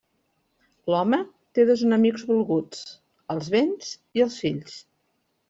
[0.93, 1.19] L'home
[1.57, 2.81] té dos enemics volguts:
[3.35, 4.81] els béns i els fills.